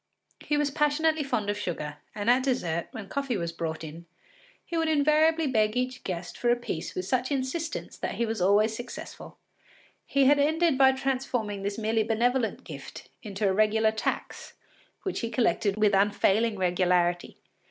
He 0.39 0.57
was 0.57 0.71
passionately 0.71 1.21
fond 1.21 1.47
of 1.47 1.59
sugar, 1.59 1.97
and 2.15 2.27
at 2.27 2.41
dessert, 2.41 2.87
when 2.89 3.07
coffee 3.07 3.37
was 3.37 3.51
brought 3.51 3.83
in, 3.83 4.07
he 4.65 4.75
would 4.75 4.89
invariably 4.89 5.45
beg 5.45 5.77
each 5.77 6.03
guest 6.03 6.39
for 6.39 6.49
a 6.49 6.55
piece 6.55 6.95
with 6.95 7.05
such 7.05 7.29
insistence 7.31 7.97
that 7.97 8.15
he 8.15 8.25
was 8.25 8.41
always 8.41 8.75
successful. 8.75 9.37
He 10.07 10.25
had 10.25 10.39
ended 10.39 10.75
by 10.75 10.93
transforming 10.93 11.61
this 11.61 11.77
merely 11.77 12.01
benevolent 12.01 12.63
gift 12.63 13.09
into 13.21 13.47
a 13.47 13.53
regular 13.53 13.91
tax 13.91 14.53
which 15.03 15.19
he 15.19 15.29
collected 15.29 15.77
with 15.77 15.93
unfailing 15.93 16.57
regularity. 16.57 17.37